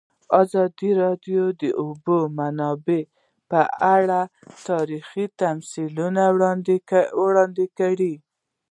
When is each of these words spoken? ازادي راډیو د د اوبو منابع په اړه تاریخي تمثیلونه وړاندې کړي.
ازادي 0.41 0.89
راډیو 1.03 1.43
د 1.51 1.53
د 1.61 1.63
اوبو 1.81 2.17
منابع 2.37 3.01
په 3.51 3.61
اړه 3.95 4.21
تاریخي 4.67 5.25
تمثیلونه 5.41 6.23
وړاندې 6.35 7.65
کړي. 7.79 8.13